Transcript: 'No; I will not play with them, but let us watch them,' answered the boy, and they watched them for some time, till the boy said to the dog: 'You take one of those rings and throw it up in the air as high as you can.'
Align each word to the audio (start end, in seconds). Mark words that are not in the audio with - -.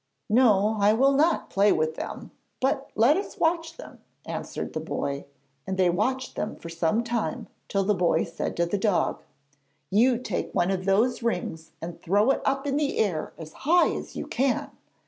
'No; 0.29 0.77
I 0.79 0.93
will 0.93 1.11
not 1.11 1.51
play 1.51 1.71
with 1.71 1.93
them, 1.93 2.31
but 2.59 2.89
let 2.95 3.17
us 3.17 3.37
watch 3.37 3.77
them,' 3.77 3.99
answered 4.25 4.73
the 4.73 4.79
boy, 4.79 5.25
and 5.67 5.77
they 5.77 5.91
watched 5.91 6.35
them 6.35 6.55
for 6.55 6.69
some 6.69 7.03
time, 7.03 7.45
till 7.67 7.83
the 7.83 7.93
boy 7.93 8.23
said 8.23 8.57
to 8.57 8.65
the 8.65 8.79
dog: 8.79 9.21
'You 9.91 10.17
take 10.17 10.55
one 10.55 10.71
of 10.71 10.85
those 10.85 11.21
rings 11.21 11.73
and 11.83 12.01
throw 12.01 12.31
it 12.31 12.41
up 12.43 12.65
in 12.65 12.77
the 12.77 12.97
air 12.97 13.31
as 13.37 13.53
high 13.53 13.91
as 13.93 14.15
you 14.15 14.25
can.' 14.25 14.71